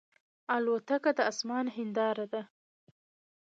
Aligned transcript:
الوتکه 0.55 1.11
د 1.17 1.19
آسمان 1.31 1.65
هنداره 1.75 2.25
ده. 2.33 2.41